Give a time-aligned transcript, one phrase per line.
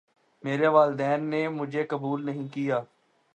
[0.43, 2.79] میرے والدین نے مجھے قبول نہیں کیا